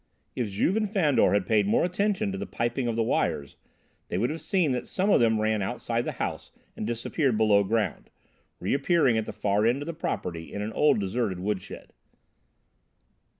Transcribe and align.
If 0.35 0.49
Juve 0.49 0.77
and 0.77 0.89
Fandor 0.91 1.31
had 1.33 1.45
paid 1.45 1.67
more 1.67 1.85
attention 1.85 2.31
to 2.31 2.37
the 2.39 2.47
piping 2.47 2.87
of 2.87 2.95
the 2.95 3.03
wires, 3.03 3.55
they 4.07 4.17
would 4.17 4.31
have 4.31 4.41
seen 4.41 4.71
that 4.71 4.87
some 4.87 5.11
of 5.11 5.19
them 5.19 5.39
ran 5.39 5.61
outside 5.61 6.05
the 6.05 6.13
house 6.13 6.51
and 6.75 6.87
disappeared 6.87 7.37
below 7.37 7.63
ground, 7.63 8.09
reappearing 8.59 9.15
at 9.19 9.27
the 9.27 9.31
far 9.31 9.63
end 9.63 9.83
of 9.83 9.85
the 9.85 9.93
property 9.93 10.51
in 10.51 10.63
an 10.63 10.73
old 10.73 10.99
deserted 10.99 11.37
woodshed. 11.39 11.93